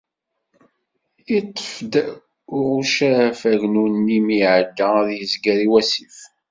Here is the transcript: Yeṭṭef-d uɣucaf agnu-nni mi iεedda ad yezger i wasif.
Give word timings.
Yeṭṭef-d 1.31 1.93
uɣucaf 2.55 3.39
agnu-nni 3.51 4.19
mi 4.25 4.35
iεedda 4.41 4.87
ad 5.01 5.09
yezger 5.17 5.59
i 5.65 5.67
wasif. 5.71 6.17